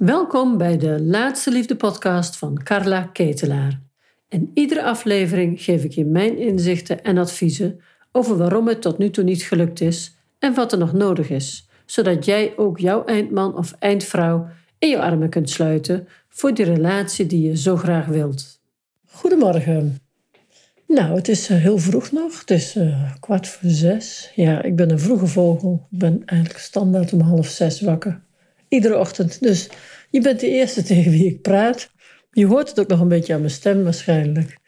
[0.00, 3.80] Welkom bij de Laatste Liefde podcast van Carla Ketelaar.
[4.28, 7.80] In iedere aflevering geef ik je mijn inzichten en adviezen
[8.12, 11.68] over waarom het tot nu toe niet gelukt is en wat er nog nodig is,
[11.86, 17.26] zodat jij ook jouw eindman of eindvrouw in je armen kunt sluiten voor die relatie
[17.26, 18.60] die je zo graag wilt.
[19.06, 19.98] Goedemorgen.
[20.86, 22.40] Nou, het is eh, heel vroeg nog.
[22.40, 24.32] Het is uh, kwart voor zes.
[24.34, 25.86] Ja, ik ben een vroege vogel.
[25.90, 28.20] Ik ben eigenlijk standaard om half zes wakker.
[28.70, 29.42] Iedere ochtend.
[29.42, 29.68] Dus
[30.10, 31.90] je bent de eerste tegen wie ik praat.
[32.30, 34.58] Je hoort het ook nog een beetje aan mijn stem waarschijnlijk.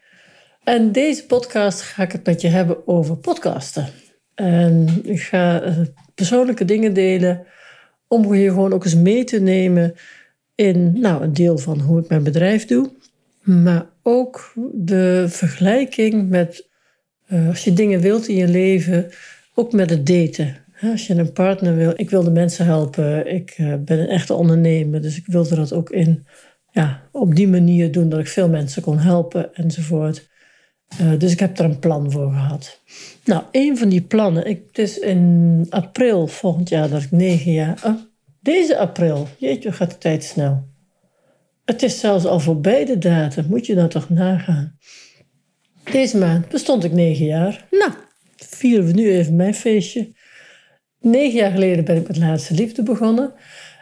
[0.65, 3.89] En deze podcast ga ik het met je hebben over podcasten.
[4.35, 5.79] En ik ga uh,
[6.15, 7.47] persoonlijke dingen delen
[8.09, 9.95] om je gewoon ook eens mee te nemen
[10.55, 12.91] in nou, een deel van hoe ik mijn bedrijf doe.
[13.43, 16.69] Maar ook de vergelijking met
[17.29, 19.11] uh, als je dingen wilt in je leven,
[19.55, 20.62] ook met het daten.
[20.91, 24.35] Als je een partner wil, ik wil de mensen helpen, ik uh, ben een echte
[24.35, 26.27] ondernemer, dus ik wilde dat ook in,
[26.71, 30.31] ja, op die manier doen dat ik veel mensen kon helpen enzovoort.
[31.01, 32.81] Uh, dus ik heb er een plan voor gehad.
[33.25, 37.53] Nou, een van die plannen, ik, het is in april volgend jaar dat ik negen
[37.53, 37.81] jaar.
[37.85, 38.01] Oh,
[38.41, 40.65] deze april, jeetje, gaat de tijd snel.
[41.65, 44.79] Het is zelfs al voorbij de datum, moet je nou toch nagaan.
[45.93, 47.67] Deze maand bestond ik negen jaar.
[47.71, 47.93] Nou,
[48.37, 50.21] vieren we nu even mijn feestje.
[51.03, 53.33] Negen jaar geleden ben ik met Laatste Liefde begonnen.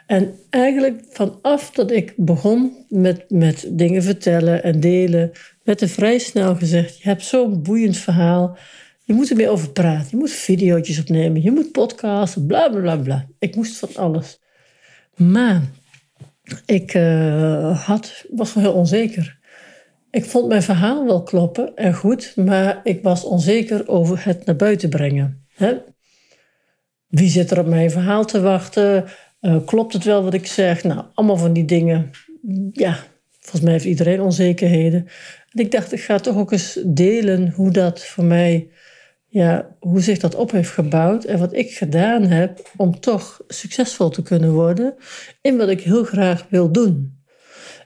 [0.05, 5.31] En eigenlijk vanaf dat ik begon met, met dingen vertellen en delen,
[5.63, 8.57] werd er vrij snel gezegd: Je hebt zo'n boeiend verhaal.
[9.03, 10.07] Je moet er meer over praten.
[10.09, 11.41] Je moet video's opnemen.
[11.41, 12.45] Je moet podcasten.
[12.45, 13.27] Bla bla bla.
[13.39, 14.39] Ik moest van alles.
[15.15, 15.61] Maar
[16.65, 19.39] ik uh, had, was wel heel onzeker.
[20.11, 24.55] Ik vond mijn verhaal wel kloppen en goed, maar ik was onzeker over het naar
[24.55, 25.45] buiten brengen.
[25.53, 25.77] Hè?
[27.11, 29.05] Wie zit er op mijn verhaal te wachten?
[29.41, 30.83] Uh, klopt het wel wat ik zeg?
[30.83, 32.09] Nou, allemaal van die dingen.
[32.71, 32.97] Ja,
[33.39, 35.07] volgens mij heeft iedereen onzekerheden.
[35.49, 38.69] En ik dacht, ik ga toch ook eens delen hoe dat voor mij
[39.27, 44.09] ja, hoe zich dat op heeft gebouwd en wat ik gedaan heb om toch succesvol
[44.09, 44.95] te kunnen worden
[45.41, 47.19] in wat ik heel graag wil doen.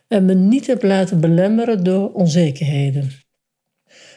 [0.07, 3.11] En me niet heb laten belemmeren door onzekerheden.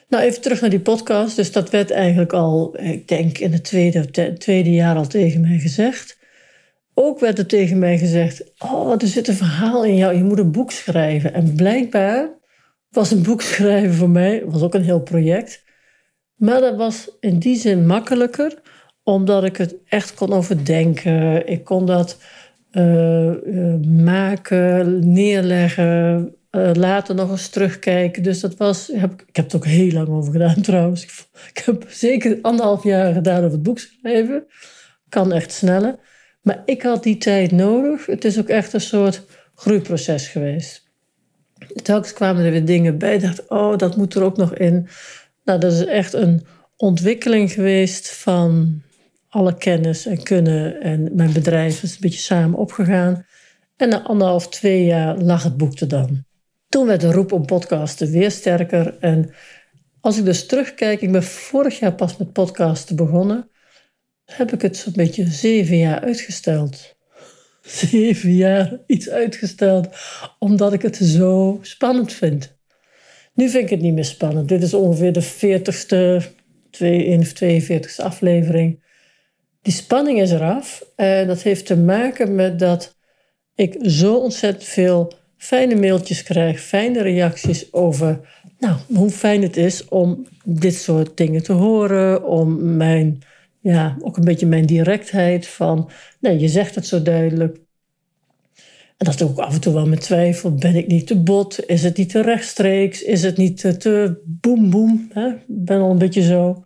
[0.08, 1.36] Nou, even terug naar die podcast.
[1.36, 5.58] Dus dat werd eigenlijk al, ik denk in het tweede, tweede jaar al tegen mij
[5.58, 6.18] gezegd.
[6.94, 10.38] Ook werd er tegen mij gezegd: Oh, er zit een verhaal in jou, je moet
[10.38, 11.34] een boek schrijven.
[11.34, 12.28] En blijkbaar
[12.90, 15.66] was een boek schrijven voor mij, was ook een heel project
[16.38, 18.54] maar dat was in die zin makkelijker,
[19.02, 21.48] omdat ik het echt kon overdenken.
[21.48, 22.18] Ik kon dat
[22.72, 23.32] uh,
[24.04, 28.22] maken, neerleggen, uh, later nog eens terugkijken.
[28.22, 31.02] Dus dat was, heb, ik heb het ook heel lang over gedaan trouwens.
[31.02, 31.10] Ik,
[31.54, 34.46] ik heb zeker anderhalf jaar gedaan over het boek schrijven.
[35.08, 35.96] Kan echt sneller.
[36.42, 38.06] Maar ik had die tijd nodig.
[38.06, 40.86] Het is ook echt een soort groeiproces geweest.
[41.82, 43.14] Telkens kwamen er weer dingen bij.
[43.14, 44.88] Ik dacht, oh, dat moet er ook nog in.
[45.44, 48.82] Nou, dat is echt een ontwikkeling geweest van
[49.28, 50.80] alle kennis en kunnen.
[50.80, 53.26] En mijn bedrijf is een beetje samen opgegaan.
[53.76, 56.26] En na anderhalf, twee jaar lag het boek er dan.
[56.68, 58.98] Toen werd de roep om podcasten weer sterker.
[59.00, 59.34] En
[60.00, 63.50] als ik dus terugkijk, ik ben vorig jaar pas met podcasten begonnen.
[64.24, 66.96] Heb ik het zo'n beetje zeven jaar uitgesteld.
[67.62, 69.88] Zeven jaar iets uitgesteld,
[70.38, 72.56] omdat ik het zo spannend vind.
[73.34, 74.48] Nu vind ik het niet meer spannend.
[74.48, 76.24] Dit is ongeveer de 40ste,
[76.70, 78.84] 42ste aflevering.
[79.62, 80.84] Die spanning is eraf.
[80.96, 82.96] En dat heeft te maken met dat
[83.54, 88.20] ik zo ontzettend veel fijne mailtjes krijg, fijne reacties over
[88.58, 93.22] nou, hoe fijn het is om dit soort dingen te horen, om mijn,
[93.60, 95.90] ja, ook een beetje mijn directheid van,
[96.20, 97.58] nee, je zegt het zo duidelijk,
[98.98, 100.54] en dat ook af en toe wel met twijfel.
[100.54, 101.66] Ben ik niet te bot?
[101.66, 103.02] Is het niet te rechtstreeks?
[103.02, 105.10] Is het niet te, te boem boem?
[105.14, 106.64] Ik ben al een beetje zo.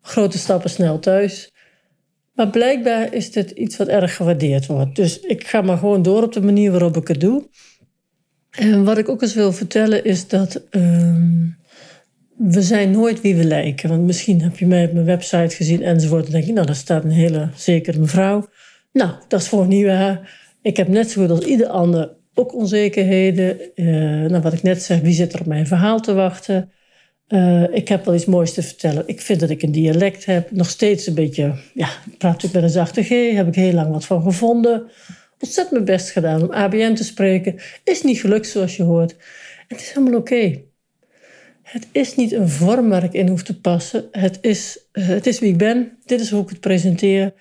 [0.00, 1.50] Grote stappen snel thuis.
[2.34, 4.96] Maar blijkbaar is dit iets wat erg gewaardeerd wordt.
[4.96, 7.48] Dus ik ga maar gewoon door op de manier waarop ik het doe.
[8.52, 11.16] En wat ik ook eens wil vertellen is dat uh,
[12.36, 13.88] we zijn nooit wie we lijken.
[13.88, 16.22] Want misschien heb je mij op mijn website gezien enzovoort.
[16.22, 18.46] Dan denk je, nou, daar staat een hele zekere mevrouw.
[18.92, 20.40] Nou, dat is gewoon niet waar.
[20.62, 23.56] Ik heb net zo goed als ieder ander ook onzekerheden.
[23.74, 26.70] Uh, nou, wat ik net zeg, wie zit er op mijn verhaal te wachten?
[27.28, 29.02] Uh, ik heb wel iets moois te vertellen.
[29.06, 30.50] Ik vind dat ik een dialect heb.
[30.50, 31.88] Nog steeds een beetje, ja,
[32.18, 33.08] praat ik met een zachte G.
[33.08, 34.82] Heb ik heel lang wat van gevonden.
[35.42, 37.60] Ontzettend mijn best gedaan om ABN te spreken.
[37.84, 39.16] Is niet gelukt zoals je hoort.
[39.68, 40.62] Het is helemaal oké.
[41.62, 44.08] Het is niet een vorm waar ik in hoef te passen.
[44.10, 45.98] Het is, het is wie ik ben.
[46.04, 47.34] Dit is hoe ik het presenteer.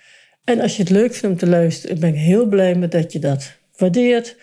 [0.43, 3.11] En als je het leuk vindt om te luisteren, ben ik heel blij met dat
[3.11, 4.37] je dat waardeert.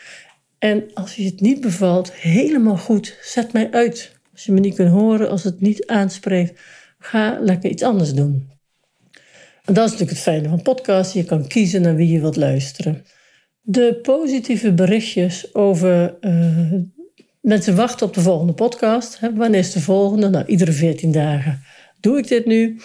[0.58, 4.12] En als je het niet bevalt, helemaal goed, zet mij uit.
[4.32, 6.60] Als je me niet kunt horen, als het niet aanspreekt,
[6.98, 8.50] ga lekker iets anders doen.
[9.64, 11.12] En dat is natuurlijk het fijne van podcasts.
[11.12, 13.04] Je kan kiezen naar wie je wilt luisteren.
[13.70, 16.72] De positieve berichtjes over uh,
[17.40, 19.20] mensen wachten op de volgende podcast.
[19.34, 20.28] Wanneer is de volgende?
[20.28, 21.62] Nou, iedere 14 dagen
[22.00, 22.80] doe ik dit nu.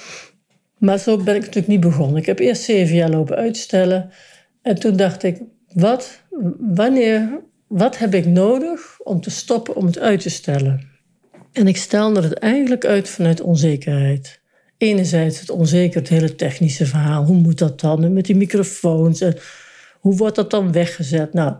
[0.77, 2.17] Maar zo ben ik natuurlijk niet begonnen.
[2.17, 4.09] Ik heb eerst zeven jaar lopen uitstellen.
[4.61, 5.41] En toen dacht ik,
[5.73, 6.21] wat,
[6.59, 10.87] wanneer, wat heb ik nodig om te stoppen om het uit te stellen?
[11.51, 14.41] En ik stelde het eigenlijk uit vanuit onzekerheid.
[14.77, 17.25] Enerzijds het onzeker, het hele technische verhaal.
[17.25, 18.13] Hoe moet dat dan?
[18.13, 19.21] met die microfoons.
[19.21, 19.37] En
[20.03, 21.33] hoe wordt dat dan weggezet?
[21.33, 21.55] Nou,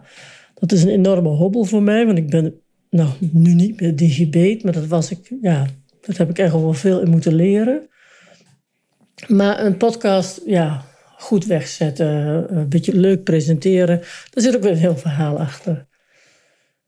[0.56, 2.06] dat is een enorme hobbel voor mij.
[2.06, 2.54] Want ik ben
[2.90, 4.64] nou, nu niet meer digibet.
[4.64, 5.68] Maar dat was ik, ja,
[6.02, 7.90] dat heb ik echt wel veel in moeten leren.
[9.28, 10.86] Maar een podcast, ja,
[11.18, 12.08] goed wegzetten.
[12.58, 13.98] Een beetje leuk presenteren.
[14.30, 15.88] Daar zit ook weer een heel verhaal achter.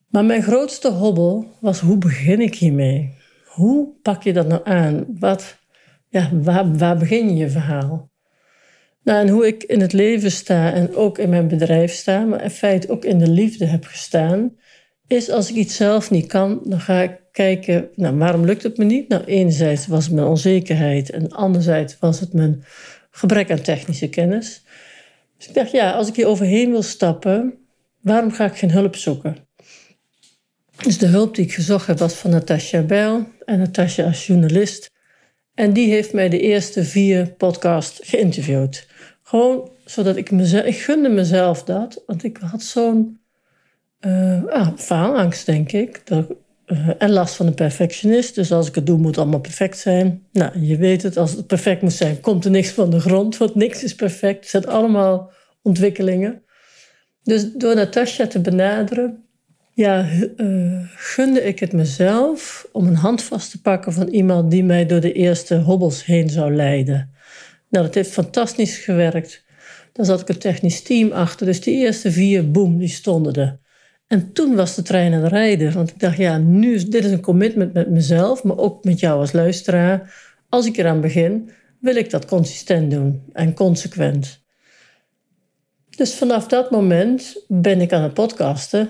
[0.07, 3.13] Maar mijn grootste hobbel was hoe begin ik hiermee?
[3.45, 5.05] Hoe pak je dat nou aan?
[5.19, 5.57] Wat,
[6.09, 8.13] ja, waar, waar begin je je verhaal?
[9.05, 12.43] Nou, en hoe ik in het leven sta en ook in mijn bedrijf sta, maar
[12.43, 14.55] in feite ook in de liefde heb gestaan,
[15.07, 18.77] is als ik iets zelf niet kan, dan ga ik kijken, nou, waarom lukt het
[18.77, 19.07] me niet?
[19.07, 22.63] Nou, enerzijds was het mijn onzekerheid en anderzijds was het mijn
[23.11, 24.63] gebrek aan technische kennis.
[25.37, 27.53] Dus ik dacht, ja, als ik hier overheen wil stappen,
[28.01, 29.37] waarom ga ik geen hulp zoeken?
[30.83, 33.27] Dus de hulp die ik gezocht heb was van Natasja Bijl.
[33.45, 34.91] En Natasja als journalist.
[35.55, 38.87] En die heeft mij de eerste vier podcasts geïnterviewd.
[39.23, 40.65] Gewoon zodat ik mezelf...
[40.65, 42.03] Ik gunde mezelf dat.
[42.05, 43.19] Want ik had zo'n
[44.01, 46.01] uh, faalangst, denk ik.
[46.03, 46.25] Dat,
[46.67, 48.35] uh, en last van een perfectionist.
[48.35, 50.23] Dus als ik het doe, moet het allemaal perfect zijn.
[50.31, 51.17] Nou, je weet het.
[51.17, 53.37] Als het perfect moet zijn, komt er niks van de grond.
[53.37, 54.39] Want niks is perfect.
[54.39, 55.31] Het zijn allemaal
[55.61, 56.43] ontwikkelingen.
[57.23, 59.24] Dus door Natasja te benaderen
[59.75, 64.63] ja, uh, gunde ik het mezelf om een hand vast te pakken van iemand die
[64.63, 67.11] mij door de eerste hobbels heen zou leiden.
[67.69, 69.45] Nou, dat heeft fantastisch gewerkt.
[69.91, 71.45] Daar zat ik een technisch team achter.
[71.45, 73.59] Dus die eerste vier, boem, die stonden er.
[74.07, 75.73] En toen was de trein aan het rijden.
[75.73, 78.99] Want ik dacht, ja, nu is dit is een commitment met mezelf, maar ook met
[78.99, 80.13] jou als luisteraar.
[80.49, 81.49] Als ik eraan begin,
[81.79, 84.44] wil ik dat consistent doen en consequent.
[85.95, 88.89] Dus vanaf dat moment ben ik aan het podcasten.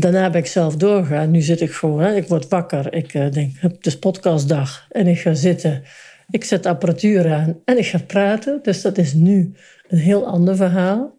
[0.00, 1.30] Daarna ben ik zelf doorgaan.
[1.30, 2.94] Nu zit ik gewoon, hè, ik word wakker.
[2.94, 4.86] Ik uh, denk, het is podcastdag.
[4.90, 5.82] En ik ga zitten.
[6.30, 8.58] Ik zet apparatuur aan en ik ga praten.
[8.62, 9.54] Dus dat is nu
[9.88, 11.18] een heel ander verhaal.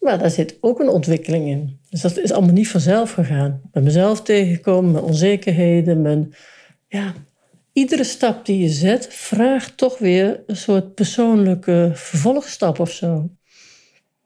[0.00, 1.78] Maar daar zit ook een ontwikkeling in.
[1.90, 3.60] Dus dat is allemaal niet vanzelf gegaan.
[3.72, 6.34] Met mezelf tegengekomen, mijn onzekerheden, mijn...
[6.88, 7.14] Ja,
[7.72, 13.30] iedere stap die je zet vraagt toch weer een soort persoonlijke vervolgstap of zo.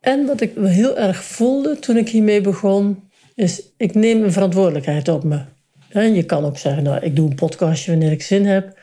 [0.04, 5.08] En wat ik heel erg voelde toen ik hiermee begon, is ik neem een verantwoordelijkheid
[5.08, 5.40] op me.
[5.88, 8.78] En je kan ook zeggen, nou, ik doe een podcastje wanneer ik zin heb.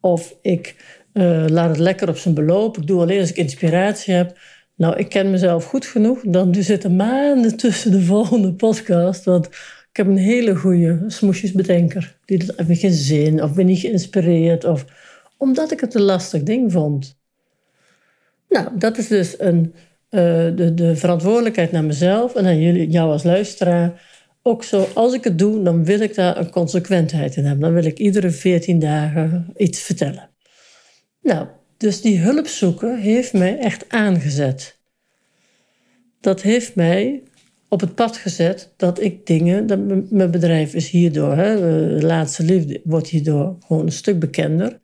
[0.00, 0.76] Of ik
[1.12, 2.76] uh, laat het lekker op zijn beloop.
[2.76, 4.38] Ik doe alleen als ik inspiratie heb.
[4.74, 6.20] Nou, ik ken mezelf goed genoeg.
[6.22, 9.24] Dan zitten maanden tussen de volgende podcast.
[9.24, 9.46] Want
[9.90, 12.18] ik heb een hele goede smoesjesbedenker.
[12.24, 14.64] Die dat even geen zin of ben niet geïnspireerd.
[14.64, 14.84] Of
[15.36, 17.16] omdat ik het een lastig ding vond.
[18.48, 19.80] Nou, dat is dus een eh,
[20.54, 24.02] de, de verantwoordelijkheid naar mezelf en aan jullie, jou als luisteraar.
[24.42, 27.60] Ook zo, als ik het doe, dan wil ik daar een consequentheid in hebben.
[27.62, 30.28] Dan wil ik iedere 14 dagen iets vertellen.
[31.22, 31.46] Nou,
[31.76, 34.78] dus die hulp zoeken heeft mij echt aangezet.
[36.20, 37.22] Dat heeft mij
[37.68, 41.56] op het pad gezet dat ik dingen, dat mijn bedrijf is hierdoor, hè,
[42.00, 44.80] laatste liefde wordt hierdoor gewoon een stuk bekender.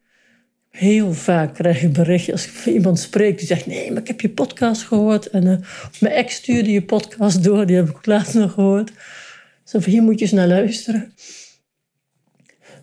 [0.72, 4.20] Heel vaak krijg ik berichtjes als ik iemand spreek die zegt: Nee, maar ik heb
[4.20, 5.30] je podcast gehoord.
[5.30, 5.56] En uh,
[6.00, 8.92] mijn ex stuurde je podcast door, die heb ik laatst nog gehoord.
[9.64, 11.12] Zo van hier moet je eens naar luisteren.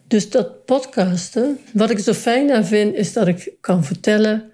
[0.08, 4.52] Dus dat podcasten, wat ik zo fijn aan vind, is dat ik kan vertellen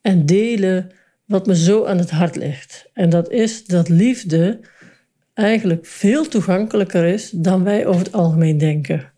[0.00, 0.90] en delen
[1.24, 2.90] wat me zo aan het hart ligt.
[2.92, 4.60] En dat is dat liefde
[5.34, 9.13] eigenlijk veel toegankelijker is dan wij over het algemeen denken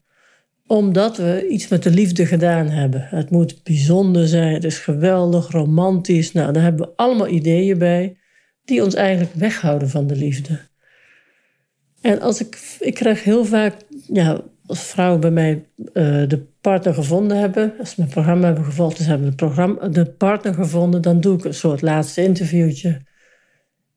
[0.66, 3.06] omdat we iets met de liefde gedaan hebben.
[3.10, 6.32] Het moet bijzonder zijn, het is geweldig, romantisch.
[6.32, 8.16] Nou, daar hebben we allemaal ideeën bij
[8.64, 10.58] die ons eigenlijk weghouden van de liefde.
[12.00, 13.74] En als ik, ik krijg heel vaak,
[14.12, 18.64] ja, als vrouwen bij mij uh, de partner gevonden hebben, als ze mijn programma hebben
[18.64, 23.00] gevolgd, dus hebben de, programma, de partner gevonden, dan doe ik een soort laatste interviewtje.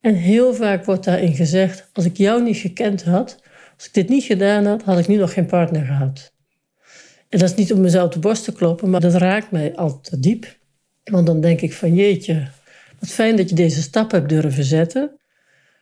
[0.01, 3.37] En heel vaak wordt daarin gezegd: als ik jou niet gekend had,
[3.75, 6.33] als ik dit niet gedaan had, had ik nu nog geen partner gehad.
[7.29, 10.23] En dat is niet om mezelf de borst te kloppen, maar dat raakt mij altijd
[10.23, 10.57] diep.
[11.03, 12.47] Want dan denk ik van jeetje,
[12.99, 15.11] wat fijn dat je deze stap hebt durven zetten.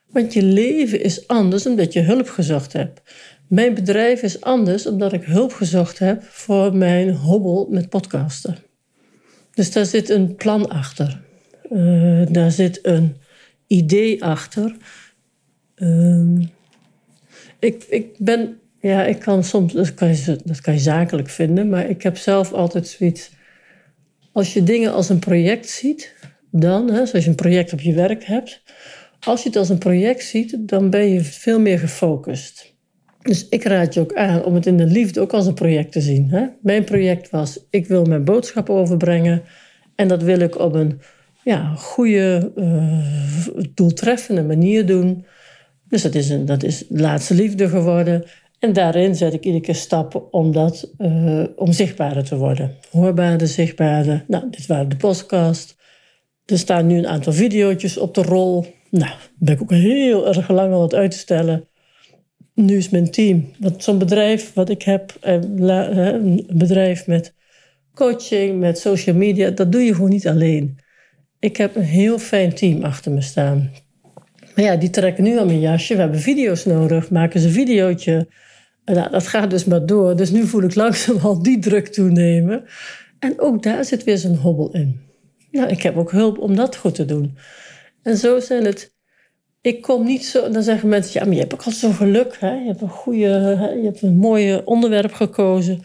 [0.07, 3.01] Want je leven is anders omdat je hulp gezocht hebt.
[3.47, 8.57] Mijn bedrijf is anders omdat ik hulp gezocht heb voor mijn hobbel met podcasten.
[9.53, 11.21] Dus daar zit een plan achter.
[11.71, 13.15] Uh, daar zit een
[13.67, 14.75] idee achter.
[15.75, 16.47] Uh,
[17.59, 21.69] ik, ik ben, ja, ik kan soms, dat kan, je, dat kan je zakelijk vinden,
[21.69, 23.31] maar ik heb zelf altijd zoiets.
[24.31, 26.15] Als je dingen als een project ziet,
[26.51, 28.61] dan, hè, zoals je een project op je werk hebt,
[29.19, 32.75] als je het als een project ziet, dan ben je veel meer gefocust.
[33.21, 35.91] Dus ik raad je ook aan om het in de liefde ook als een project
[35.91, 36.29] te zien.
[36.29, 36.45] Hè?
[36.61, 39.43] Mijn project was, ik wil mijn boodschap overbrengen.
[39.95, 41.01] En dat wil ik op een
[41.43, 45.25] ja, goede, uh, doeltreffende manier doen.
[45.89, 48.23] Dus dat is, een, dat is laatste liefde geworden.
[48.59, 52.75] En daarin zet ik iedere keer stappen om, dat, uh, om zichtbaarder te worden.
[52.91, 54.23] Hoorbaarder, zichtbaarder.
[54.27, 55.75] Nou, dit waren de podcast.
[56.45, 58.65] Er staan nu een aantal video's op de rol.
[58.89, 61.67] Nou, ben ik ook heel erg lang al wat uit te stellen.
[62.53, 67.33] Nu is mijn team, wat zo'n bedrijf wat ik heb, eh, een bedrijf met
[67.93, 70.77] coaching, met social media, dat doe je gewoon niet alleen.
[71.39, 73.71] Ik heb een heel fijn team achter me staan.
[74.63, 75.93] Ja, die trekken nu aan mijn jasje.
[75.93, 78.27] We hebben video's nodig, maken ze een videootje.
[78.85, 80.15] Nou, dat gaat dus maar door.
[80.15, 82.63] Dus nu voel ik langzaam al die druk toenemen.
[83.19, 84.99] En ook daar zit weer zo'n hobbel in.
[85.51, 87.37] Nou, ik heb ook hulp om dat goed te doen.
[88.03, 88.95] En zo zijn het.
[89.61, 90.49] Ik kom niet zo.
[90.49, 92.37] Dan zeggen mensen: ja, maar je hebt ook al zo'n geluk.
[92.39, 92.53] Hè?
[92.53, 93.19] Je hebt een goede,
[93.81, 95.73] je hebt een mooie onderwerp gekozen.
[95.73, 95.81] En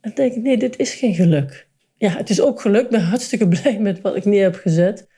[0.00, 1.68] dan denk ik: nee, dit is geen geluk.
[1.96, 2.84] Ja, het is ook geluk.
[2.84, 5.08] Ik ben hartstikke blij met wat ik neer heb gezet.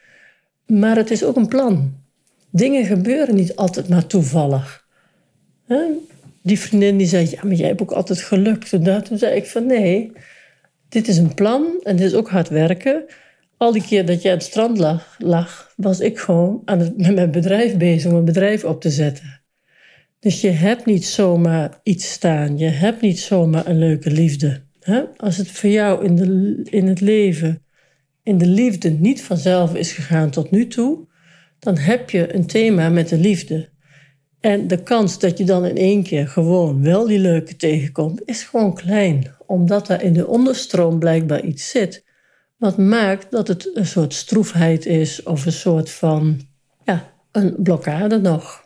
[0.66, 2.03] Maar het is ook een plan.
[2.56, 4.87] Dingen gebeuren niet altijd maar toevallig.
[6.42, 8.64] Die vriendin die zei: ja, maar jij hebt ook altijd geluk.
[8.64, 10.12] Toen zei ik: van nee,
[10.88, 13.04] dit is een plan en dit is ook hard werken
[13.56, 16.96] al die keer dat jij aan het strand lag, lag was ik gewoon aan het,
[16.96, 19.42] met mijn bedrijf bezig om een bedrijf op te zetten.
[20.18, 22.58] Dus je hebt niet zomaar iets staan.
[22.58, 24.62] Je hebt niet zomaar een leuke liefde.
[25.16, 27.62] Als het voor jou in, de, in het leven,
[28.23, 31.06] in de liefde niet vanzelf is gegaan tot nu toe,
[31.64, 33.68] dan heb je een thema met de liefde.
[34.40, 38.42] En de kans dat je dan in één keer gewoon wel die leuke tegenkomt, is
[38.42, 39.35] gewoon klein.
[39.47, 42.04] Omdat er in de onderstroom blijkbaar iets zit
[42.64, 46.40] wat maakt dat het een soort stroefheid is of een soort van
[46.85, 48.64] ja, een blokkade nog.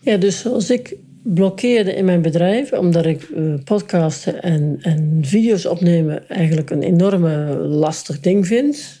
[0.00, 5.64] Ja, dus zoals ik blokkeerde in mijn bedrijf, omdat ik uh, podcasten en, en video's
[5.64, 8.99] opnemen eigenlijk een enorme lastig ding vind.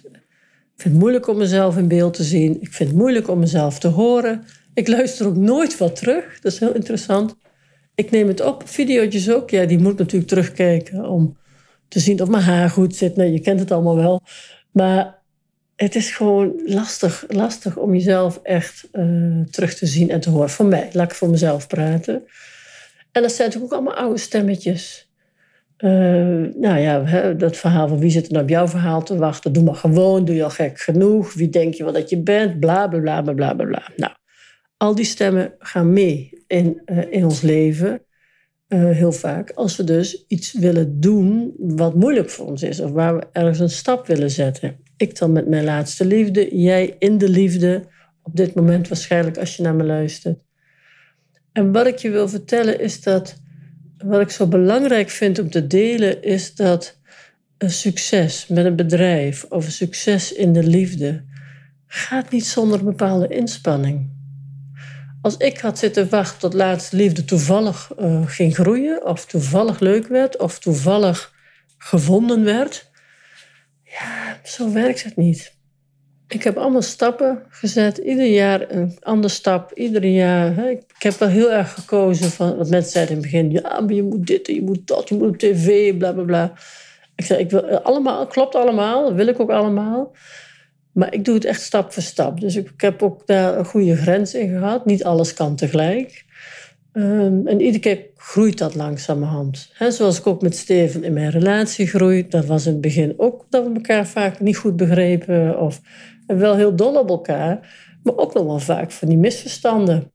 [0.80, 2.60] Ik vind het moeilijk om mezelf in beeld te zien.
[2.60, 4.44] Ik vind het moeilijk om mezelf te horen.
[4.74, 6.40] Ik luister ook nooit wat terug.
[6.40, 7.36] Dat is heel interessant.
[7.94, 9.50] Ik neem het op, video's ook.
[9.50, 11.36] Ja, die moet natuurlijk terugkijken om
[11.88, 13.16] te zien of mijn haar goed zit.
[13.16, 14.22] Nee, je kent het allemaal wel.
[14.70, 15.22] Maar
[15.76, 20.50] het is gewoon lastig, lastig om jezelf echt uh, terug te zien en te horen.
[20.50, 22.22] Voor mij, laat ik voor mezelf praten.
[23.12, 25.09] En dat zijn natuurlijk ook allemaal oude stemmetjes.
[25.80, 25.90] Uh,
[26.54, 29.52] nou ja, dat verhaal van wie zit er nou op jouw verhaal te wachten?
[29.52, 31.34] Doe maar gewoon, doe je al gek genoeg.
[31.34, 32.60] Wie denk je wel dat je bent?
[32.60, 33.82] Bla, bla, bla, bla, bla.
[33.96, 34.12] Nou,
[34.76, 38.02] al die stemmen gaan mee in, uh, in ons leven.
[38.68, 39.50] Uh, heel vaak.
[39.50, 43.58] Als we dus iets willen doen wat moeilijk voor ons is, of waar we ergens
[43.58, 44.76] een stap willen zetten.
[44.96, 47.82] Ik dan met mijn laatste liefde, jij in de liefde,
[48.22, 50.38] op dit moment waarschijnlijk als je naar me luistert.
[51.52, 53.42] En wat ik je wil vertellen is dat,
[54.04, 56.98] wat ik zo belangrijk vind om te delen, is dat
[57.58, 61.24] een succes met een bedrijf of een succes in de liefde
[61.86, 64.10] gaat niet zonder een bepaalde inspanning.
[65.22, 70.06] Als ik had zitten wachten tot laatste liefde toevallig uh, ging groeien, of toevallig leuk
[70.06, 71.34] werd, of toevallig
[71.78, 72.90] gevonden werd,
[73.84, 75.58] ja, zo werkt het niet.
[76.30, 80.56] Ik heb allemaal stappen gezet, ieder jaar een andere stap, ieder jaar.
[80.56, 80.68] Hè.
[80.68, 83.92] Ik heb wel heel erg gekozen van wat mensen zeiden in het begin: ja, maar
[83.92, 86.52] je moet dit, je moet dat, je moet op tv, bla bla bla.
[87.16, 90.12] Ik zei: ik wil allemaal, klopt allemaal, dat wil ik ook allemaal.
[90.92, 92.40] Maar ik doe het echt stap voor stap.
[92.40, 94.86] Dus ik, heb ook daar een goede grens in gehad.
[94.86, 96.24] Niet alles kan tegelijk.
[96.92, 99.70] Um, en iedere keer groeit dat langzamerhand.
[99.72, 102.28] He, zoals ik ook met Steven in mijn relatie groei.
[102.28, 105.60] Dat was in het begin ook dat we elkaar vaak niet goed begrepen.
[105.60, 105.80] Of
[106.38, 107.78] wel heel dol op elkaar.
[108.02, 110.12] Maar ook nog wel vaak van die misverstanden.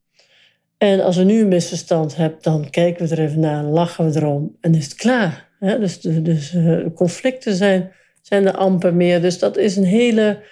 [0.78, 4.20] En als we nu een misverstand hebben, dan kijken we er even naar, lachen we
[4.20, 5.48] erom en is het klaar.
[5.60, 7.92] dus dus uh, conflicten zijn,
[8.22, 9.20] zijn er amper meer.
[9.20, 10.42] Dus dat is een hele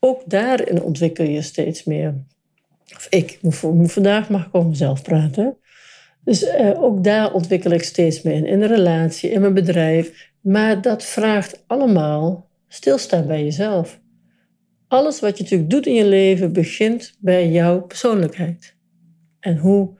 [0.00, 2.14] ook daarin ontwikkel je steeds meer.
[2.96, 3.38] Of ik,
[3.82, 5.56] vandaag mag ik over mezelf praten.
[6.24, 8.46] Dus eh, ook daar ontwikkel ik steeds meer in.
[8.46, 10.30] In de relatie, in mijn bedrijf.
[10.40, 14.00] Maar dat vraagt allemaal stilstaan bij jezelf.
[14.88, 18.76] Alles wat je natuurlijk doet in je leven begint bij jouw persoonlijkheid.
[19.40, 19.98] En hoe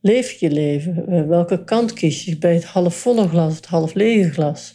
[0.00, 1.06] leef je je leven?
[1.08, 4.74] Eh, welke kant kies je bij het halfvolle glas, het half lege glas?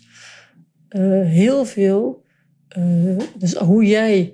[0.89, 2.24] Uh, heel veel.
[2.77, 4.34] Uh, dus hoe jij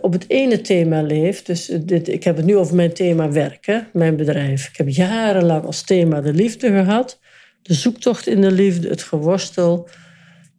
[0.00, 1.46] op het ene thema leeft.
[1.46, 4.68] Dus dit, ik heb het nu over mijn thema werken, mijn bedrijf.
[4.68, 7.20] Ik heb jarenlang als thema de liefde gehad.
[7.62, 9.88] De zoektocht in de liefde, het geworstel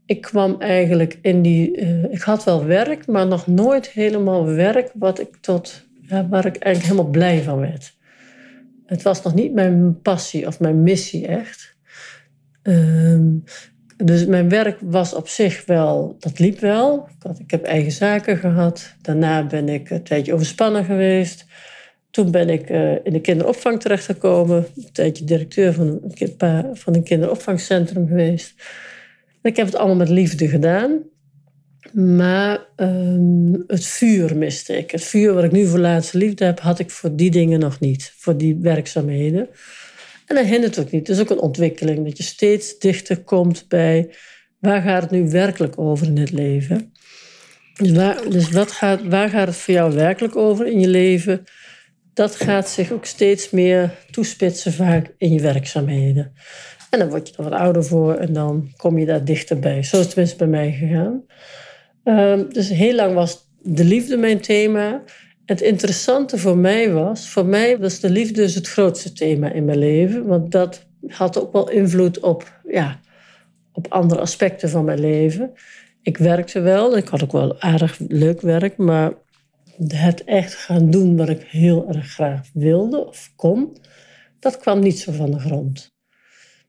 [0.10, 1.82] ik kwam eigenlijk in die.
[1.82, 6.46] Uh, ik had wel werk, maar nog nooit helemaal werk wat ik tot, ja, waar
[6.46, 7.98] ik eigenlijk helemaal blij van werd.
[8.86, 11.76] Het was nog niet mijn passie of mijn missie echt.
[12.64, 13.20] Uh,
[13.98, 17.08] dus mijn werk was op zich wel, dat liep wel.
[17.18, 18.96] Ik, had, ik heb eigen zaken gehad.
[19.02, 21.46] Daarna ben ik een tijdje overspannen geweest.
[22.12, 24.66] Toen ben ik uh, in de kinderopvang terechtgekomen.
[24.76, 28.54] Een tijdje directeur van een, van een kinderopvangcentrum geweest.
[29.42, 31.04] Ik heb het allemaal met liefde gedaan.
[31.94, 34.92] Maar um, het vuur miste ik.
[34.92, 37.80] Het vuur wat ik nu voor laatste liefde heb, had ik voor die dingen nog
[37.80, 38.14] niet.
[38.18, 39.50] Voor die werkzaamheden.
[40.26, 41.08] En dat hindert ook niet.
[41.08, 42.06] Het is ook een ontwikkeling.
[42.06, 44.10] Dat je steeds dichter komt bij
[44.60, 46.94] waar gaat het nu werkelijk over in het leven.
[47.74, 51.44] Dus, waar, dus wat gaat, waar gaat het voor jou werkelijk over in je leven?
[52.14, 56.34] Dat gaat zich ook steeds meer toespitsen vaak in je werkzaamheden.
[56.90, 59.84] En dan word je er wat ouder voor en dan kom je daar dichterbij.
[59.84, 61.24] Zo is het tenminste bij mij gegaan.
[62.04, 65.04] Um, dus heel lang was de liefde mijn thema.
[65.46, 69.66] Het interessante voor mij was, voor mij was de liefde dus het grootste thema in
[69.66, 70.26] mijn leven.
[70.26, 73.00] Want dat had ook wel invloed op, ja,
[73.74, 75.52] op andere aspecten van mijn leven.
[76.02, 79.14] Ik werkte wel, ik had ook wel aardig leuk werk, maar
[79.88, 83.78] het echt gaan doen wat ik heel erg graag wilde of kon,
[84.40, 85.98] dat kwam niet zo van de grond.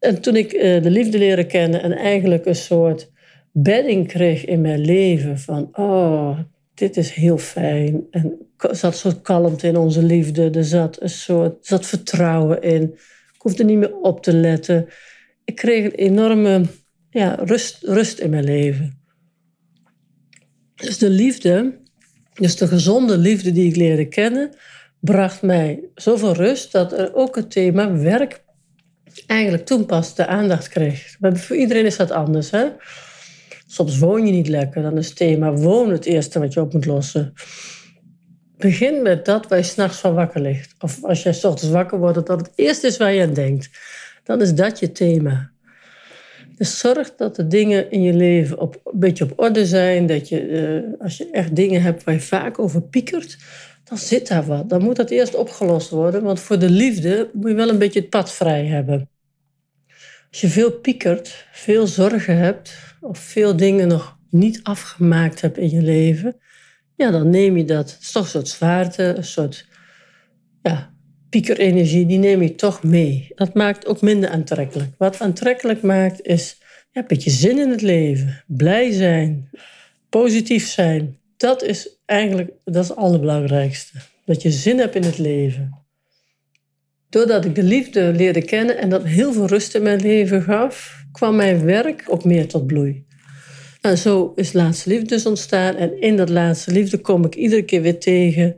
[0.01, 3.11] En toen ik uh, de liefde leren kennen en eigenlijk een soort
[3.53, 6.39] bedding kreeg in mijn leven van, oh,
[6.75, 8.07] dit is heel fijn.
[8.11, 12.63] En er zat een soort kalmte in onze liefde, er zat een soort zat vertrouwen
[12.63, 12.83] in.
[13.35, 14.87] Ik hoefde niet meer op te letten.
[15.45, 16.65] Ik kreeg een enorme
[17.11, 18.99] ja, rust, rust in mijn leven.
[20.75, 21.79] Dus de liefde,
[22.35, 24.51] dus de gezonde liefde die ik leerde kennen,
[25.01, 28.45] bracht mij zoveel rust dat er ook het thema werk
[29.27, 31.17] eigenlijk toen pas de aandacht kreeg.
[31.21, 32.51] Voor iedereen is dat anders.
[32.51, 32.67] Hè?
[33.67, 36.73] Soms woon je niet lekker, dan is het thema woon het eerste wat je op
[36.73, 37.33] moet lossen.
[38.57, 40.75] Begin met dat waar je s'nachts van wakker ligt.
[40.79, 43.71] Of als je s ochtends wakker wordt, dat het eerste is waar je aan denkt.
[44.25, 45.51] Dan is dat je thema.
[46.57, 50.07] Dus zorg dat de dingen in je leven op, een beetje op orde zijn.
[50.07, 53.39] Dat je, uh, als je echt dingen hebt waar je vaak over piekert,
[53.91, 54.69] dan zit daar wat.
[54.69, 56.23] Dan moet dat eerst opgelost worden.
[56.23, 59.09] Want voor de liefde moet je wel een beetje het pad vrij hebben.
[60.31, 65.71] Als je veel piekert, veel zorgen hebt, of veel dingen nog niet afgemaakt hebt in
[65.71, 66.37] je leven,
[66.97, 67.91] ja, dan neem je dat.
[67.91, 69.67] Het is toch een soort zwaarte, een soort
[70.63, 70.95] ja,
[71.29, 73.33] piekerenergie, die neem je toch mee.
[73.35, 74.91] Dat maakt ook minder aantrekkelijk.
[74.99, 76.59] Wat aantrekkelijk maakt, is
[76.91, 79.51] ja, een beetje zin in het leven, blij zijn,
[80.09, 81.19] positief zijn.
[81.37, 83.99] Dat is eigenlijk dat is het allerbelangrijkste.
[84.25, 85.79] Dat je zin hebt in het leven.
[87.09, 91.05] Doordat ik de liefde leerde kennen en dat heel veel rust in mijn leven gaf,
[91.13, 93.07] kwam mijn werk ook meer tot bloei.
[93.81, 95.77] En zo is Laatste Liefde dus ontstaan.
[95.77, 98.57] En in dat Laatste Liefde kom ik iedere keer weer tegen.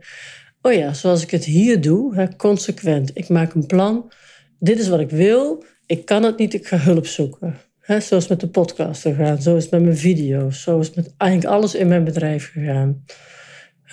[0.61, 3.11] Oh ja, zoals ik het hier doe, hè, consequent.
[3.13, 4.11] Ik maak een plan.
[4.59, 5.63] Dit is wat ik wil.
[5.85, 7.57] Ik kan het niet, ik ga hulp zoeken.
[7.79, 9.41] Hè, zo is het met de podcast gegaan.
[9.41, 10.61] Zo is het met mijn video's.
[10.61, 13.03] Zo is met eigenlijk alles in mijn bedrijf gegaan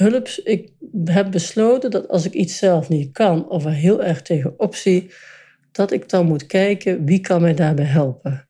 [0.01, 0.29] hulp.
[0.45, 0.73] Ik
[1.05, 5.11] heb besloten dat als ik iets zelf niet kan of er heel erg tegenop zie,
[5.73, 8.49] dat ik dan moet kijken wie kan mij daarbij helpen.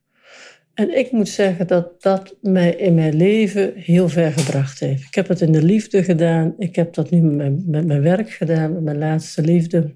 [0.73, 5.03] En ik moet zeggen dat dat mij in mijn leven heel ver gebracht heeft.
[5.03, 6.53] Ik heb het in de liefde gedaan.
[6.57, 9.95] Ik heb dat nu met mijn, met mijn werk gedaan, met mijn laatste liefde.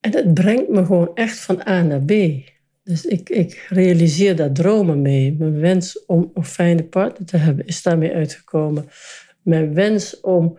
[0.00, 2.12] En het brengt me gewoon echt van A naar B.
[2.84, 5.36] Dus ik, ik realiseer daar dromen mee.
[5.38, 8.88] Mijn wens om een fijne partner te hebben is daarmee uitgekomen
[9.42, 10.58] mijn wens om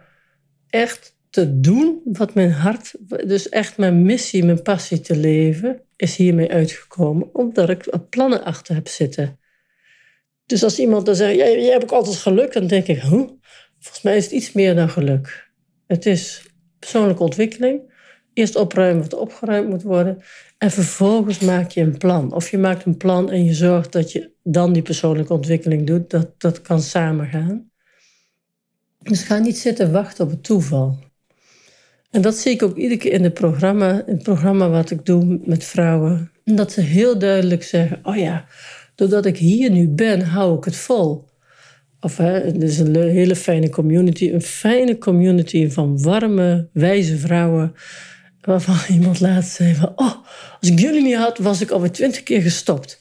[0.69, 6.15] echt te doen wat mijn hart, dus echt mijn missie, mijn passie te leven, is
[6.15, 9.39] hiermee uitgekomen, omdat ik plannen achter heb zitten.
[10.45, 13.27] Dus als iemand dan zegt, jij, jij hebt ook altijd geluk, dan denk ik, huh?
[13.79, 15.51] volgens mij is het iets meer dan geluk.
[15.87, 16.41] Het is
[16.79, 17.91] persoonlijke ontwikkeling.
[18.33, 20.21] Eerst opruimen wat opgeruimd moet worden.
[20.57, 22.33] En vervolgens maak je een plan.
[22.33, 26.09] Of je maakt een plan en je zorgt dat je dan die persoonlijke ontwikkeling doet.
[26.09, 27.71] Dat, dat kan samengaan.
[29.03, 30.99] Dus ga niet zitten wachten op het toeval.
[32.09, 35.39] En dat zie ik ook iedere keer in het programma, in programma wat ik doe
[35.43, 36.31] met vrouwen.
[36.43, 38.45] Dat ze heel duidelijk zeggen: Oh ja,
[38.95, 41.31] doordat ik hier nu ben, hou ik het vol.
[41.99, 44.29] Of hè, het is een hele fijne community.
[44.29, 47.75] Een fijne community van warme, wijze vrouwen.
[48.41, 49.91] Waarvan iemand laatst zei van...
[49.95, 50.15] Oh,
[50.59, 52.99] als ik jullie niet had, was ik alweer twintig keer gestopt.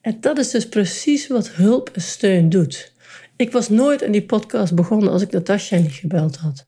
[0.00, 2.91] En dat is dus precies wat hulp en steun doet.
[3.42, 6.66] Ik was nooit aan die podcast begonnen als ik Natasja niet gebeld had.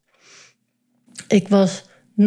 [1.28, 1.84] Ik was,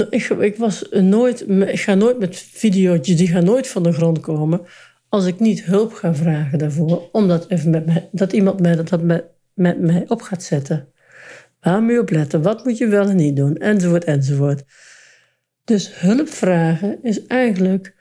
[0.10, 4.62] ik, was nooit, ik ga nooit met video's, die gaan nooit van de grond komen
[5.10, 9.26] als ik niet hulp ga vragen daarvoor, omdat even met dat iemand mij dat met,
[9.54, 10.88] met mij op gaat zetten.
[11.60, 12.42] Waar moet je op letten?
[12.42, 13.56] Wat moet je wel en niet doen?
[13.56, 14.64] Enzovoort, enzovoort.
[15.64, 17.96] Dus hulp vragen is eigenlijk,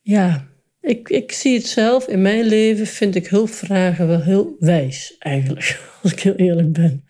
[0.00, 0.48] ja,
[0.84, 5.16] ik, ik zie het zelf in mijn leven, vind ik hulp vragen wel heel wijs,
[5.18, 7.04] eigenlijk, als ik heel eerlijk ben.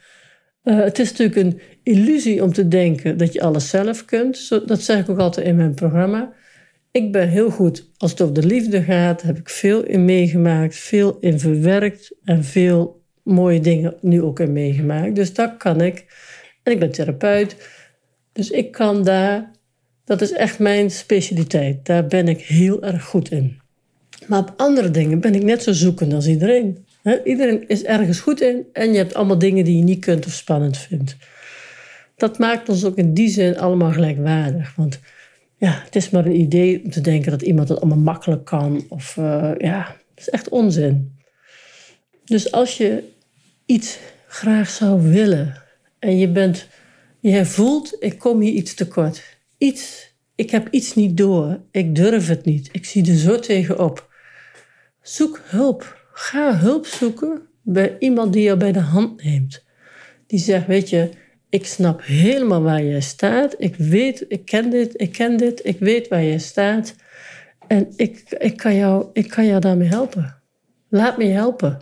[0.64, 4.48] Uh, het is natuurlijk een illusie om te denken dat je alles zelf kunt.
[4.66, 6.32] Dat zeg ik ook altijd in mijn programma.
[6.90, 9.22] Ik ben heel goed als het over de liefde gaat.
[9.22, 14.52] Heb ik veel in meegemaakt, veel in verwerkt en veel mooie dingen nu ook in
[14.52, 15.14] meegemaakt.
[15.14, 16.04] Dus dat kan ik.
[16.62, 17.56] En ik ben therapeut.
[18.32, 19.50] Dus ik kan daar,
[20.04, 21.87] dat is echt mijn specialiteit.
[21.87, 23.62] Daar ben ik heel erg goed in.
[24.26, 26.87] Maar op andere dingen ben ik net zo zoekend als iedereen.
[27.24, 30.32] iedereen is ergens goed in en je hebt allemaal dingen die je niet kunt of
[30.32, 31.16] spannend vindt.
[32.16, 34.74] Dat maakt ons ook in die zin allemaal gelijkwaardig.
[34.74, 35.00] Want
[35.56, 38.84] ja, het is maar een idee om te denken dat iemand het allemaal makkelijk kan.
[38.88, 41.18] Of uh, ja, is echt onzin.
[42.24, 43.02] Dus als je
[43.66, 45.62] iets graag zou willen
[45.98, 46.68] en je bent,
[47.20, 49.22] je voelt, ik kom hier iets tekort.
[49.58, 51.60] Iets, ik heb iets niet door.
[51.70, 52.68] Ik durf het niet.
[52.72, 54.13] Ik zie er zo tegenop.
[55.04, 56.06] Zoek hulp.
[56.12, 59.64] Ga hulp zoeken bij iemand die jou bij de hand neemt.
[60.26, 61.10] Die zegt, weet je,
[61.48, 63.54] ik snap helemaal waar jij staat.
[63.58, 66.94] Ik weet, ik ken dit, ik ken dit, ik weet waar jij staat.
[67.66, 70.42] En ik, ik, kan, jou, ik kan jou daarmee helpen.
[70.88, 71.80] Laat me helpen.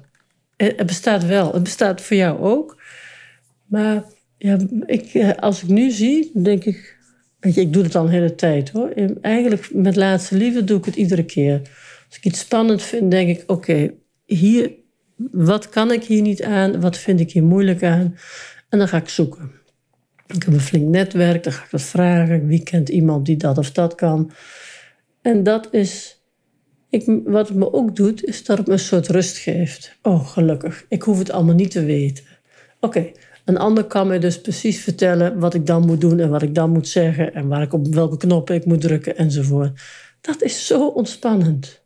[0.56, 1.52] Het bestaat wel.
[1.52, 2.82] Het bestaat voor jou ook.
[3.66, 4.04] Maar
[4.38, 7.00] ja, ik, eh, als ik nu zie, denk ik...
[7.40, 8.92] Weet je, ik doe het al een hele tijd hoor.
[9.20, 11.60] Eigenlijk met laatste liefde doe ik het iedere keer.
[12.12, 13.50] Als ik iets spannend vind, denk ik...
[13.50, 13.94] Oké,
[14.24, 14.72] hier,
[15.30, 16.80] wat kan ik hier niet aan?
[16.80, 18.16] Wat vind ik hier moeilijk aan?
[18.68, 19.52] En dan ga ik zoeken.
[20.26, 22.46] Ik heb een flink netwerk, dan ga ik dat vragen.
[22.46, 24.30] Wie kent iemand die dat of dat kan?
[25.22, 26.22] En dat is,
[26.90, 29.98] ik, wat het me ook doet, is dat het me een soort rust geeft.
[30.02, 30.84] Oh, gelukkig.
[30.88, 32.24] Ik hoef het allemaal niet te weten.
[32.80, 33.10] Oké,
[33.44, 36.54] een ander kan me dus precies vertellen wat ik dan moet doen en wat ik
[36.54, 39.80] dan moet zeggen en waar ik op welke knoppen ik moet drukken enzovoort.
[40.20, 41.81] Dat is zo ontspannend.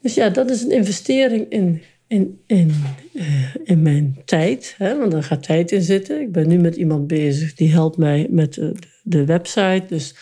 [0.00, 2.74] Dus ja, dat is een investering in in, in,
[3.12, 6.20] uh, in mijn tijd, hè, want daar gaat tijd in zitten.
[6.20, 10.14] Ik ben nu met iemand bezig die helpt mij met de, de website, dus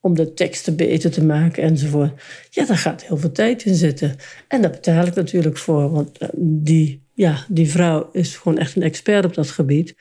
[0.00, 2.22] om de teksten beter te maken enzovoort.
[2.50, 4.16] Ja, daar gaat heel veel tijd in zitten.
[4.48, 8.76] En daar betaal ik natuurlijk voor, want eh, die, ja, die vrouw is gewoon echt
[8.76, 9.94] een expert op dat gebied.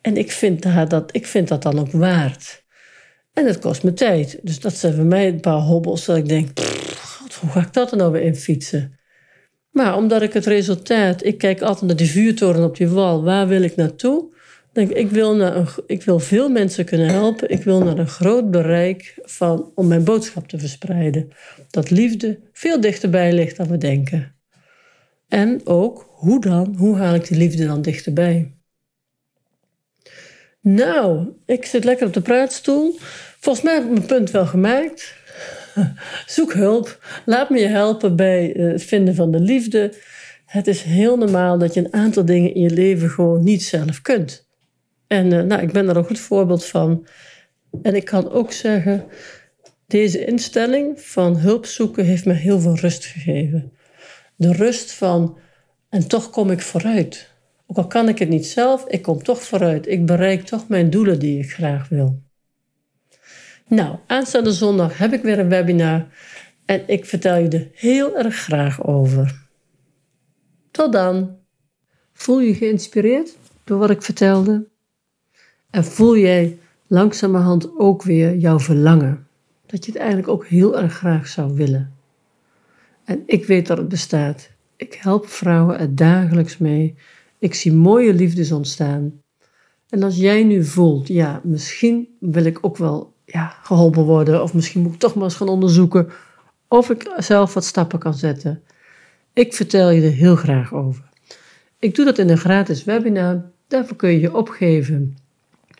[0.00, 2.64] En ik vind, haar dat, ik vind dat dan ook waard.
[3.32, 4.38] En het kost me tijd.
[4.42, 6.60] Dus dat zijn voor mij een paar hobbels dat ik denk,
[6.96, 8.98] God, hoe ga ik dat er nou weer in fietsen?
[9.70, 13.48] Maar omdat ik het resultaat, ik kijk altijd naar die vuurtoren op die wal, waar
[13.48, 14.30] wil ik naartoe?
[14.72, 17.50] Denk, ik, wil naar een, ik wil veel mensen kunnen helpen.
[17.50, 21.28] Ik wil naar een groot bereik van, om mijn boodschap te verspreiden.
[21.70, 24.34] Dat liefde veel dichterbij ligt dan we denken.
[25.28, 26.74] En ook, hoe dan?
[26.78, 28.54] Hoe haal ik die liefde dan dichterbij?
[30.60, 32.98] Nou, ik zit lekker op de praatstoel.
[33.40, 35.14] Volgens mij heb ik mijn punt wel gemaakt.
[36.26, 37.04] Zoek hulp.
[37.24, 39.94] Laat me je helpen bij eh, het vinden van de liefde.
[40.44, 44.02] Het is heel normaal dat je een aantal dingen in je leven gewoon niet zelf
[44.02, 44.48] kunt.
[45.06, 47.06] En uh, nou, ik ben daar een goed voorbeeld van.
[47.82, 49.04] En ik kan ook zeggen,
[49.86, 53.72] deze instelling van hulp zoeken heeft me heel veel rust gegeven.
[54.36, 55.38] De rust van,
[55.88, 57.30] en toch kom ik vooruit.
[57.70, 59.88] Ook al kan ik het niet zelf, ik kom toch vooruit.
[59.88, 62.22] Ik bereik toch mijn doelen die ik graag wil.
[63.66, 66.06] Nou, aanstaande zondag heb ik weer een webinar
[66.64, 69.46] en ik vertel je er heel erg graag over.
[70.70, 71.36] Tot dan.
[72.12, 74.66] Voel je geïnspireerd door wat ik vertelde?
[75.70, 79.26] En voel jij langzamerhand ook weer jouw verlangen?
[79.66, 81.94] Dat je het eigenlijk ook heel erg graag zou willen.
[83.04, 84.50] En ik weet dat het bestaat.
[84.76, 86.96] Ik help vrouwen er dagelijks mee.
[87.40, 89.22] Ik zie mooie liefdes ontstaan.
[89.88, 94.42] En als jij nu voelt, ja, misschien wil ik ook wel ja, geholpen worden.
[94.42, 96.08] Of misschien moet ik toch maar eens gaan onderzoeken
[96.68, 98.62] of ik zelf wat stappen kan zetten.
[99.32, 101.08] Ik vertel je er heel graag over.
[101.78, 103.50] Ik doe dat in een gratis webinar.
[103.68, 105.16] Daarvoor kun je je opgeven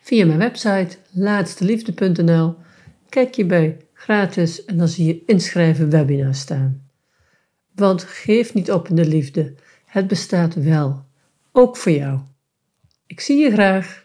[0.02, 2.54] via mijn website laatsteliefde.nl.
[3.08, 6.88] Kijk je bij gratis en dan zie je inschrijven webinar staan.
[7.74, 9.54] Want geef niet op in de liefde.
[9.84, 11.04] Het bestaat wel.
[11.52, 12.20] Ook voor jou.
[13.06, 13.99] Ik zie je graag.